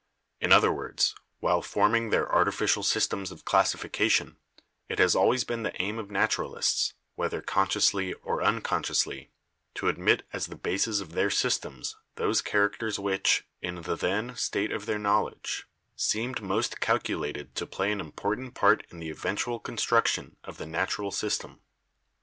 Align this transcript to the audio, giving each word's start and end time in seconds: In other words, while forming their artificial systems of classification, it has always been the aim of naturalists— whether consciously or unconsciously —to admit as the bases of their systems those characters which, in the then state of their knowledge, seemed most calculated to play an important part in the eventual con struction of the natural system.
In 0.39 0.51
other 0.51 0.71
words, 0.73 1.13
while 1.41 1.61
forming 1.61 2.09
their 2.09 2.27
artificial 2.33 2.81
systems 2.81 3.29
of 3.29 3.45
classification, 3.45 4.37
it 4.89 4.97
has 4.97 5.13
always 5.15 5.43
been 5.43 5.61
the 5.61 5.79
aim 5.79 5.99
of 5.99 6.09
naturalists— 6.09 6.95
whether 7.17 7.39
consciously 7.39 8.13
or 8.13 8.41
unconsciously 8.41 9.29
—to 9.75 9.89
admit 9.89 10.23
as 10.33 10.47
the 10.47 10.55
bases 10.55 11.01
of 11.01 11.11
their 11.11 11.29
systems 11.29 11.97
those 12.15 12.41
characters 12.41 12.97
which, 12.97 13.45
in 13.61 13.83
the 13.83 13.95
then 13.95 14.35
state 14.35 14.71
of 14.71 14.87
their 14.87 14.97
knowledge, 14.97 15.67
seemed 15.95 16.41
most 16.41 16.79
calculated 16.79 17.53
to 17.53 17.67
play 17.67 17.91
an 17.91 17.99
important 18.01 18.55
part 18.55 18.83
in 18.89 18.97
the 18.97 19.11
eventual 19.11 19.59
con 19.59 19.77
struction 19.77 20.35
of 20.43 20.57
the 20.57 20.65
natural 20.65 21.11
system. 21.11 21.61